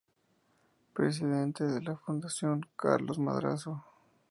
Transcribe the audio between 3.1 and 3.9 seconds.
Madrazo.